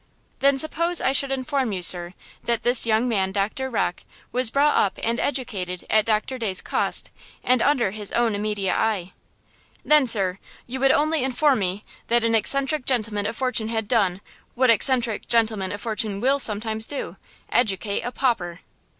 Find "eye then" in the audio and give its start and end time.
8.75-10.07